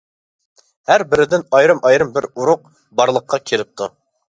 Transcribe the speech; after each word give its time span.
ھەر 0.93 1.05
بىرىدىن 1.11 1.45
ئايرىم-ئايرىم 1.59 2.13
بىر 2.19 2.31
ئۇرۇق 2.33 2.67
بارلىققا 3.01 3.45
كېلىپتۇ. 3.51 3.97